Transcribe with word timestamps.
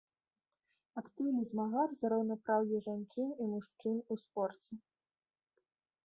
Актыўны 1.01 1.41
змагар 1.49 1.91
за 1.99 2.09
раўнапраўе 2.13 2.77
жанчын 2.85 3.29
і 3.45 3.49
мужчын 3.51 3.97
у 4.15 4.17
спорце. 4.23 4.73